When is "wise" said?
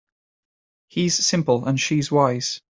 2.11-2.59